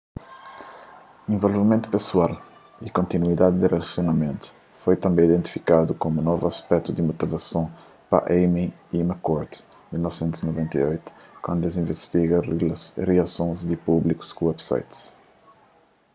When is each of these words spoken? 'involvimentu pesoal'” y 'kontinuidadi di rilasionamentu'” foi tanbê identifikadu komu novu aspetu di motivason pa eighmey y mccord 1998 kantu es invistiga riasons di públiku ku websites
'involvimentu 1.31 1.87
pesoal'” 1.95 2.35
y 2.85 2.89
'kontinuidadi 2.91 3.57
di 3.59 3.67
rilasionamentu'” 3.73 4.53
foi 4.81 4.95
tanbê 5.03 5.21
identifikadu 5.25 5.91
komu 6.03 6.17
novu 6.21 6.43
aspetu 6.47 6.87
di 6.93 7.01
motivason 7.09 7.65
pa 8.09 8.17
eighmey 8.35 8.67
y 8.97 8.99
mccord 9.11 9.51
1998 9.91 11.43
kantu 11.45 11.63
es 11.69 11.79
invistiga 11.81 12.37
riasons 13.11 13.57
di 13.69 13.75
públiku 13.87 14.23
ku 14.37 14.41
websites 14.49 14.97